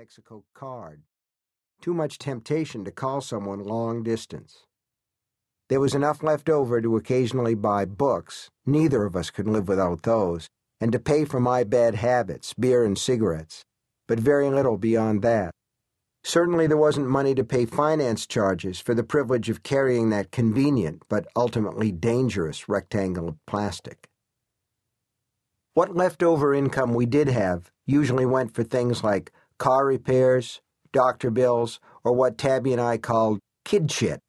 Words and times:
Texaco 0.00 0.44
card. 0.54 1.02
Too 1.82 1.92
much 1.92 2.16
temptation 2.16 2.86
to 2.86 2.90
call 2.90 3.20
someone 3.20 3.62
long 3.62 4.02
distance. 4.02 4.64
There 5.68 5.80
was 5.80 5.94
enough 5.94 6.22
left 6.22 6.48
over 6.48 6.80
to 6.80 6.96
occasionally 6.96 7.54
buy 7.54 7.84
books, 7.84 8.48
neither 8.64 9.04
of 9.04 9.14
us 9.14 9.28
could 9.28 9.46
live 9.46 9.68
without 9.68 10.04
those, 10.04 10.48
and 10.80 10.90
to 10.92 10.98
pay 10.98 11.26
for 11.26 11.38
my 11.38 11.64
bad 11.64 11.96
habits, 11.96 12.54
beer 12.54 12.82
and 12.82 12.96
cigarettes, 12.96 13.62
but 14.08 14.18
very 14.18 14.48
little 14.48 14.78
beyond 14.78 15.20
that. 15.20 15.50
Certainly 16.24 16.68
there 16.68 16.78
wasn't 16.78 17.06
money 17.06 17.34
to 17.34 17.44
pay 17.44 17.66
finance 17.66 18.26
charges 18.26 18.80
for 18.80 18.94
the 18.94 19.04
privilege 19.04 19.50
of 19.50 19.62
carrying 19.62 20.08
that 20.08 20.32
convenient 20.32 21.02
but 21.10 21.26
ultimately 21.36 21.92
dangerous 21.92 22.70
rectangle 22.70 23.28
of 23.28 23.36
plastic. 23.46 24.08
What 25.74 25.94
leftover 25.94 26.54
income 26.54 26.94
we 26.94 27.04
did 27.04 27.28
have 27.28 27.70
usually 27.84 28.24
went 28.24 28.54
for 28.54 28.64
things 28.64 29.04
like 29.04 29.30
car 29.60 29.86
repairs, 29.86 30.60
doctor 30.92 31.30
bills, 31.30 31.78
or 32.02 32.12
what 32.12 32.36
Tabby 32.36 32.72
and 32.72 32.80
I 32.80 32.98
called 32.98 33.38
kid 33.64 33.92
shit 33.92 34.20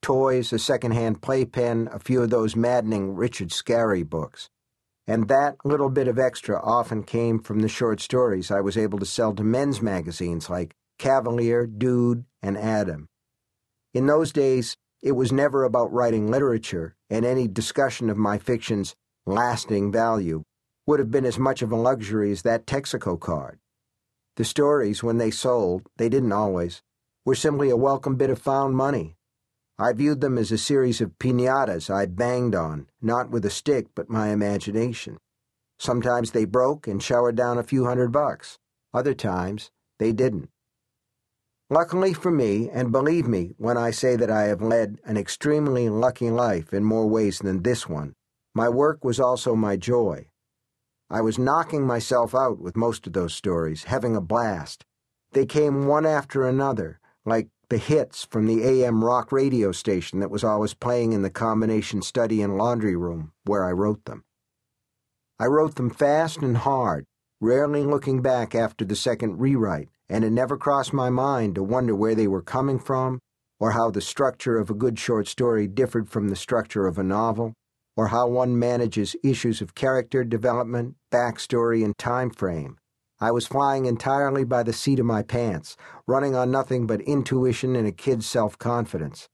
toys, 0.00 0.52
a 0.52 0.58
second-hand 0.58 1.20
playpen, 1.20 1.88
a 1.90 1.98
few 1.98 2.22
of 2.22 2.30
those 2.30 2.54
maddening 2.54 3.16
Richard 3.16 3.48
Scarry 3.48 4.08
books. 4.08 4.48
And 5.08 5.26
that 5.26 5.56
little 5.64 5.90
bit 5.90 6.06
of 6.06 6.16
extra 6.16 6.60
often 6.62 7.02
came 7.02 7.40
from 7.40 7.58
the 7.58 7.68
short 7.68 8.00
stories 8.00 8.52
I 8.52 8.60
was 8.60 8.76
able 8.76 9.00
to 9.00 9.04
sell 9.04 9.34
to 9.34 9.42
men's 9.42 9.82
magazines 9.82 10.48
like 10.48 10.76
Cavalier, 11.00 11.66
Dude, 11.66 12.24
and 12.40 12.56
Adam. 12.56 13.08
In 13.92 14.06
those 14.06 14.30
days, 14.30 14.76
it 15.02 15.12
was 15.12 15.32
never 15.32 15.64
about 15.64 15.92
writing 15.92 16.30
literature, 16.30 16.94
and 17.10 17.24
any 17.24 17.48
discussion 17.48 18.08
of 18.08 18.16
my 18.16 18.38
fiction's 18.38 18.94
lasting 19.26 19.90
value 19.90 20.44
would 20.86 21.00
have 21.00 21.10
been 21.10 21.26
as 21.26 21.38
much 21.38 21.62
of 21.62 21.72
a 21.72 21.76
luxury 21.76 22.30
as 22.30 22.42
that 22.42 22.64
Texaco 22.64 23.18
card. 23.18 23.58
The 24.36 24.44
stories, 24.44 25.02
when 25.02 25.16
they 25.16 25.30
sold, 25.30 25.88
they 25.96 26.10
didn't 26.10 26.32
always, 26.32 26.82
were 27.24 27.34
simply 27.34 27.70
a 27.70 27.76
welcome 27.76 28.16
bit 28.16 28.28
of 28.28 28.38
found 28.38 28.76
money. 28.76 29.16
I 29.78 29.92
viewed 29.94 30.20
them 30.20 30.36
as 30.36 30.52
a 30.52 30.58
series 30.58 31.00
of 31.00 31.18
pinatas 31.18 31.88
I 31.88 32.04
banged 32.04 32.54
on, 32.54 32.86
not 33.00 33.30
with 33.30 33.44
a 33.46 33.50
stick 33.50 33.88
but 33.94 34.10
my 34.10 34.28
imagination. 34.28 35.16
Sometimes 35.78 36.30
they 36.30 36.44
broke 36.44 36.86
and 36.86 37.02
showered 37.02 37.36
down 37.36 37.58
a 37.58 37.62
few 37.62 37.86
hundred 37.86 38.12
bucks. 38.12 38.58
Other 38.92 39.14
times, 39.14 39.70
they 39.98 40.12
didn't. 40.12 40.50
Luckily 41.70 42.12
for 42.12 42.30
me, 42.30 42.70
and 42.70 42.92
believe 42.92 43.26
me 43.26 43.54
when 43.56 43.76
I 43.76 43.90
say 43.90 44.16
that 44.16 44.30
I 44.30 44.44
have 44.44 44.62
led 44.62 44.98
an 45.04 45.16
extremely 45.16 45.88
lucky 45.88 46.30
life 46.30 46.72
in 46.72 46.84
more 46.84 47.06
ways 47.08 47.38
than 47.38 47.62
this 47.62 47.88
one, 47.88 48.14
my 48.54 48.68
work 48.68 49.02
was 49.02 49.18
also 49.18 49.54
my 49.56 49.76
joy. 49.76 50.28
I 51.08 51.20
was 51.20 51.38
knocking 51.38 51.86
myself 51.86 52.34
out 52.34 52.58
with 52.58 52.76
most 52.76 53.06
of 53.06 53.12
those 53.12 53.32
stories, 53.32 53.84
having 53.84 54.16
a 54.16 54.20
blast. 54.20 54.84
They 55.32 55.46
came 55.46 55.86
one 55.86 56.04
after 56.04 56.44
another, 56.44 56.98
like 57.24 57.48
the 57.68 57.78
hits 57.78 58.24
from 58.24 58.46
the 58.46 58.62
AM 58.64 59.04
rock 59.04 59.30
radio 59.30 59.70
station 59.70 60.18
that 60.20 60.30
was 60.30 60.42
always 60.42 60.74
playing 60.74 61.12
in 61.12 61.22
the 61.22 61.30
combination 61.30 62.02
study 62.02 62.42
and 62.42 62.56
laundry 62.56 62.96
room 62.96 63.32
where 63.44 63.64
I 63.64 63.70
wrote 63.70 64.04
them. 64.04 64.24
I 65.38 65.46
wrote 65.46 65.76
them 65.76 65.90
fast 65.90 66.38
and 66.38 66.56
hard, 66.56 67.04
rarely 67.40 67.84
looking 67.84 68.22
back 68.22 68.54
after 68.54 68.84
the 68.84 68.96
second 68.96 69.38
rewrite, 69.38 69.90
and 70.08 70.24
it 70.24 70.30
never 70.30 70.56
crossed 70.56 70.92
my 70.92 71.10
mind 71.10 71.54
to 71.54 71.62
wonder 71.62 71.94
where 71.94 72.14
they 72.14 72.26
were 72.26 72.42
coming 72.42 72.78
from, 72.78 73.20
or 73.60 73.72
how 73.72 73.90
the 73.90 74.00
structure 74.00 74.58
of 74.58 74.70
a 74.70 74.74
good 74.74 74.98
short 74.98 75.28
story 75.28 75.66
differed 75.66 76.08
from 76.08 76.28
the 76.28 76.36
structure 76.36 76.86
of 76.86 76.98
a 76.98 77.02
novel, 77.04 77.52
or 77.96 78.08
how 78.08 78.26
one 78.28 78.58
manages 78.58 79.16
issues 79.24 79.60
of 79.60 79.74
character 79.74 80.22
development, 80.22 80.94
backstory, 81.12 81.84
and 81.84 81.96
time 81.98 82.30
frame. 82.30 82.76
I 83.18 83.30
was 83.30 83.46
flying 83.46 83.86
entirely 83.86 84.44
by 84.44 84.62
the 84.62 84.72
seat 84.72 84.98
of 84.98 85.06
my 85.06 85.22
pants, 85.22 85.76
running 86.06 86.34
on 86.34 86.50
nothing 86.50 86.86
but 86.86 87.00
intuition 87.00 87.74
and 87.74 87.86
a 87.86 87.92
kid's 87.92 88.26
self 88.26 88.58
confidence. 88.58 89.28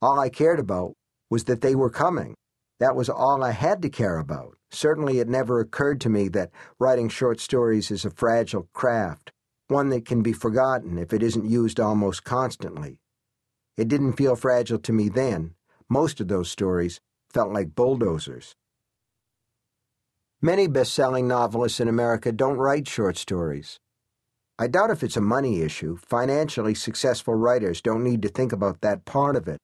All 0.00 0.20
I 0.20 0.28
cared 0.28 0.60
about 0.60 0.92
was 1.28 1.44
that 1.44 1.60
they 1.60 1.74
were 1.74 1.90
coming. 1.90 2.34
That 2.78 2.94
was 2.94 3.08
all 3.08 3.42
I 3.42 3.50
had 3.50 3.82
to 3.82 3.88
care 3.88 4.18
about. 4.18 4.56
Certainly, 4.70 5.18
it 5.18 5.28
never 5.28 5.58
occurred 5.58 6.00
to 6.02 6.08
me 6.08 6.28
that 6.28 6.50
writing 6.78 7.08
short 7.08 7.40
stories 7.40 7.90
is 7.90 8.04
a 8.04 8.10
fragile 8.10 8.68
craft 8.72 9.32
one 9.68 9.88
that 9.88 10.04
can 10.04 10.22
be 10.22 10.32
forgotten 10.32 10.96
if 10.98 11.12
it 11.12 11.22
isn't 11.22 11.44
used 11.44 11.80
almost 11.80 12.24
constantly. 12.24 13.00
It 13.76 13.88
didn't 13.88 14.12
feel 14.12 14.36
fragile 14.36 14.78
to 14.78 14.92
me 14.92 15.08
then. 15.08 15.54
Most 15.88 16.20
of 16.20 16.28
those 16.28 16.50
stories 16.50 17.00
felt 17.36 17.52
like 17.52 17.74
bulldozers. 17.74 18.54
Many 20.40 20.68
best 20.68 20.94
selling 20.94 21.28
novelists 21.28 21.80
in 21.80 21.86
America 21.86 22.32
don't 22.32 22.56
write 22.56 22.88
short 22.88 23.18
stories. 23.18 23.78
I 24.58 24.68
doubt 24.68 24.88
if 24.88 25.02
it's 25.02 25.18
a 25.18 25.32
money 25.34 25.60
issue. 25.60 25.98
Financially 25.98 26.74
successful 26.74 27.34
writers 27.34 27.82
don't 27.82 28.02
need 28.02 28.22
to 28.22 28.30
think 28.30 28.54
about 28.54 28.80
that 28.80 29.04
part 29.04 29.36
of 29.36 29.48
it. 29.48 29.58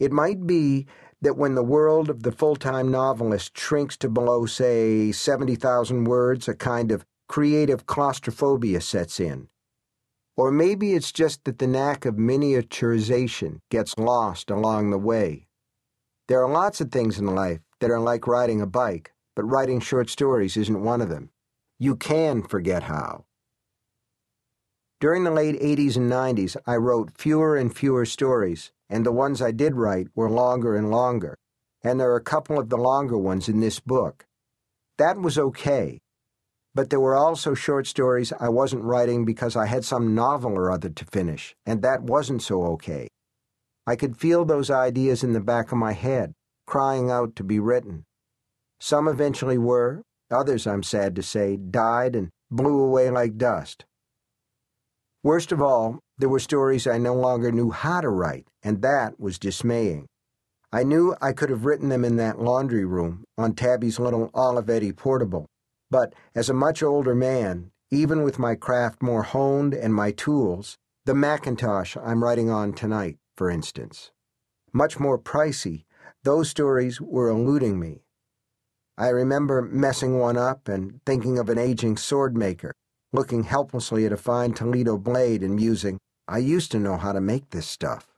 It 0.00 0.10
might 0.10 0.44
be 0.44 0.88
that 1.22 1.36
when 1.36 1.54
the 1.54 1.62
world 1.62 2.10
of 2.10 2.24
the 2.24 2.32
full 2.32 2.56
time 2.56 2.90
novelist 2.90 3.56
shrinks 3.56 3.96
to 3.98 4.08
below, 4.08 4.44
say, 4.44 5.12
70,000 5.12 6.02
words, 6.02 6.48
a 6.48 6.54
kind 6.54 6.90
of 6.90 7.04
creative 7.28 7.86
claustrophobia 7.86 8.80
sets 8.80 9.20
in. 9.20 9.46
Or 10.36 10.50
maybe 10.50 10.94
it's 10.94 11.12
just 11.12 11.44
that 11.44 11.60
the 11.60 11.68
knack 11.68 12.06
of 12.06 12.16
miniaturization 12.16 13.60
gets 13.70 13.96
lost 13.96 14.50
along 14.50 14.90
the 14.90 14.98
way. 14.98 15.46
There 16.28 16.42
are 16.42 16.50
lots 16.50 16.80
of 16.80 16.90
things 16.90 17.18
in 17.18 17.26
life 17.26 17.60
that 17.80 17.90
are 17.90 18.00
like 18.00 18.26
riding 18.26 18.60
a 18.60 18.66
bike, 18.66 19.12
but 19.36 19.44
writing 19.44 19.80
short 19.80 20.08
stories 20.08 20.56
isn't 20.56 20.82
one 20.82 21.00
of 21.00 21.08
them. 21.08 21.30
You 21.78 21.96
can 21.96 22.42
forget 22.42 22.84
how. 22.84 23.24
During 25.00 25.24
the 25.24 25.30
late 25.30 25.60
80s 25.60 25.96
and 25.96 26.10
90s, 26.10 26.56
I 26.66 26.76
wrote 26.76 27.18
fewer 27.18 27.56
and 27.56 27.76
fewer 27.76 28.06
stories, 28.06 28.72
and 28.88 29.04
the 29.04 29.12
ones 29.12 29.42
I 29.42 29.50
did 29.50 29.74
write 29.74 30.08
were 30.14 30.30
longer 30.30 30.74
and 30.74 30.90
longer, 30.90 31.36
and 31.82 32.00
there 32.00 32.10
are 32.12 32.16
a 32.16 32.22
couple 32.22 32.58
of 32.58 32.70
the 32.70 32.78
longer 32.78 33.18
ones 33.18 33.48
in 33.48 33.60
this 33.60 33.80
book. 33.80 34.24
That 34.96 35.18
was 35.18 35.38
okay 35.38 36.00
but 36.74 36.90
there 36.90 37.00
were 37.00 37.14
also 37.14 37.54
short 37.54 37.86
stories 37.86 38.32
I 38.40 38.48
wasn't 38.48 38.82
writing 38.82 39.24
because 39.24 39.54
I 39.54 39.66
had 39.66 39.84
some 39.84 40.14
novel 40.14 40.52
or 40.52 40.72
other 40.72 40.88
to 40.88 41.04
finish, 41.04 41.54
and 41.64 41.82
that 41.82 42.02
wasn't 42.02 42.42
so 42.42 42.64
okay. 42.72 43.08
I 43.86 43.96
could 43.96 44.16
feel 44.16 44.44
those 44.44 44.70
ideas 44.70 45.22
in 45.22 45.32
the 45.32 45.40
back 45.40 45.70
of 45.70 45.78
my 45.78 45.92
head, 45.92 46.32
crying 46.66 47.10
out 47.10 47.36
to 47.36 47.44
be 47.44 47.60
written. 47.60 48.04
Some 48.80 49.08
eventually 49.08 49.58
were, 49.58 50.02
others, 50.30 50.66
I'm 50.66 50.82
sad 50.82 51.14
to 51.16 51.22
say, 51.22 51.56
died 51.56 52.16
and 52.16 52.30
blew 52.50 52.78
away 52.78 53.10
like 53.10 53.36
dust. 53.36 53.84
Worst 55.22 55.52
of 55.52 55.62
all, 55.62 56.00
there 56.18 56.28
were 56.28 56.38
stories 56.38 56.86
I 56.86 56.98
no 56.98 57.14
longer 57.14 57.50
knew 57.50 57.70
how 57.70 58.00
to 58.00 58.08
write, 58.08 58.46
and 58.62 58.82
that 58.82 59.18
was 59.18 59.38
dismaying. 59.38 60.06
I 60.72 60.82
knew 60.82 61.14
I 61.20 61.32
could 61.32 61.50
have 61.50 61.64
written 61.64 61.88
them 61.88 62.04
in 62.04 62.16
that 62.16 62.40
laundry 62.40 62.84
room 62.84 63.24
on 63.38 63.54
Tabby's 63.54 63.98
little 63.98 64.28
Olivetti 64.30 64.94
portable, 64.94 65.46
but 65.90 66.14
as 66.34 66.48
a 66.48 66.54
much 66.54 66.82
older 66.82 67.14
man, 67.14 67.70
even 67.90 68.22
with 68.22 68.38
my 68.38 68.54
craft 68.54 69.02
more 69.02 69.22
honed 69.22 69.72
and 69.72 69.94
my 69.94 70.10
tools, 70.10 70.76
the 71.04 71.14
Macintosh 71.14 71.96
I'm 71.96 72.24
writing 72.24 72.50
on 72.50 72.72
tonight, 72.72 73.16
for 73.36 73.50
instance, 73.50 74.10
much 74.72 74.98
more 74.98 75.18
pricey, 75.18 75.84
those 76.22 76.48
stories 76.48 77.00
were 77.00 77.28
eluding 77.28 77.78
me. 77.78 78.02
I 78.96 79.08
remember 79.08 79.62
messing 79.62 80.18
one 80.18 80.36
up 80.36 80.68
and 80.68 81.00
thinking 81.04 81.38
of 81.38 81.48
an 81.48 81.58
aging 81.58 81.96
sword 81.96 82.36
maker, 82.36 82.72
looking 83.12 83.44
helplessly 83.44 84.06
at 84.06 84.12
a 84.12 84.16
fine 84.16 84.54
Toledo 84.54 84.98
blade 84.98 85.42
and 85.42 85.56
musing, 85.56 85.98
I 86.26 86.38
used 86.38 86.72
to 86.72 86.78
know 86.78 86.96
how 86.96 87.12
to 87.12 87.20
make 87.20 87.50
this 87.50 87.66
stuff. 87.66 88.08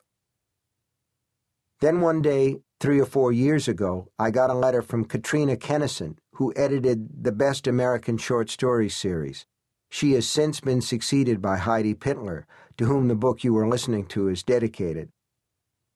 Then 1.81 2.01
one 2.01 2.23
day, 2.23 2.61
three 2.81 3.01
or 3.01 3.07
four 3.07 3.33
years 3.33 3.69
ago, 3.69 4.09
I 4.19 4.31
got 4.31 4.51
a 4.51 4.55
letter 4.55 4.81
from 4.81 5.05
Katrina 5.05 5.57
Kenison, 5.57 6.17
who 6.35 6.53
edited 6.57 7.25
the 7.25 7.33
Best 7.33 7.67
American 7.67 8.17
Short 8.17 8.49
Story 8.49 8.89
series. 8.89 9.45
She 9.91 10.13
has 10.13 10.29
since 10.29 10.61
been 10.61 10.81
succeeded 10.81 11.43
by 11.43 11.59
Heidi 11.59 11.95
Pitlor, 11.95 12.45
to 12.79 12.87
whom 12.87 13.09
the 13.09 13.15
book 13.15 13.45
you 13.45 13.57
are 13.57 13.69
listening 13.69 14.07
to 14.07 14.29
is 14.29 14.43
dedicated. 14.43 15.11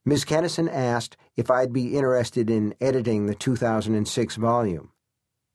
Ms. 0.05 0.25
Kenison 0.25 0.69
asked 0.69 1.17
if 1.37 1.51
I'd 1.51 1.73
be 1.73 1.97
interested 1.97 2.49
in 2.49 2.75
editing 2.81 3.27
the 3.27 3.35
2006 3.35 4.37
volume. 4.37 4.91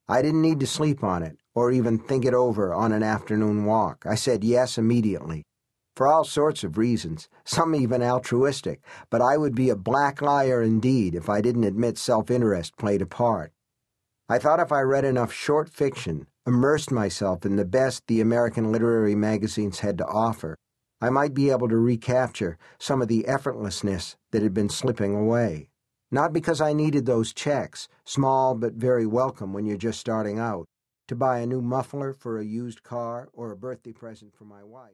I 0.07 0.21
didn't 0.21 0.43
need 0.43 0.59
to 0.59 0.67
sleep 0.67 1.03
on 1.03 1.23
it 1.23 1.37
or 1.55 1.71
even 1.71 1.97
think 1.97 2.25
it 2.25 2.33
over 2.33 2.73
on 2.73 2.91
an 2.91 3.01
afternoon 3.01 3.65
walk. 3.65 4.05
I 4.05 4.15
said 4.15 4.43
yes 4.43 4.77
immediately. 4.77 5.43
For 5.95 6.07
all 6.07 6.25
sorts 6.25 6.63
of 6.63 6.77
reasons, 6.77 7.29
some 7.45 7.73
even 7.73 8.03
altruistic, 8.03 8.81
but 9.09 9.21
I 9.21 9.37
would 9.37 9.55
be 9.55 9.69
a 9.69 9.77
black 9.77 10.21
liar 10.21 10.61
indeed 10.61 11.15
if 11.15 11.29
I 11.29 11.41
didn't 11.41 11.63
admit 11.63 11.97
self 11.97 12.29
interest 12.29 12.77
played 12.77 13.01
a 13.01 13.05
part. 13.05 13.53
I 14.27 14.37
thought 14.37 14.59
if 14.59 14.71
I 14.71 14.81
read 14.81 15.05
enough 15.05 15.31
short 15.31 15.69
fiction, 15.69 16.27
immersed 16.45 16.91
myself 16.91 17.45
in 17.45 17.55
the 17.55 17.65
best 17.65 18.03
the 18.07 18.21
American 18.21 18.71
literary 18.71 19.15
magazines 19.15 19.79
had 19.79 19.97
to 19.99 20.05
offer, 20.05 20.57
I 21.05 21.11
might 21.11 21.35
be 21.35 21.51
able 21.51 21.69
to 21.69 21.77
recapture 21.77 22.57
some 22.79 22.99
of 22.99 23.07
the 23.07 23.25
effortlessness 23.29 24.15
that 24.31 24.41
had 24.41 24.55
been 24.55 24.69
slipping 24.69 25.13
away. 25.15 25.69
Not 26.09 26.33
because 26.33 26.59
I 26.59 26.73
needed 26.73 27.05
those 27.05 27.31
checks, 27.31 27.87
small 28.05 28.55
but 28.55 28.73
very 28.73 29.05
welcome 29.05 29.53
when 29.53 29.67
you're 29.67 29.77
just 29.77 29.99
starting 29.99 30.39
out, 30.39 30.65
to 31.07 31.15
buy 31.15 31.41
a 31.41 31.45
new 31.45 31.61
muffler 31.61 32.11
for 32.11 32.39
a 32.39 32.43
used 32.43 32.81
car 32.81 33.29
or 33.33 33.51
a 33.51 33.55
birthday 33.55 33.91
present 33.91 34.33
for 34.33 34.45
my 34.45 34.63
wife. 34.63 34.93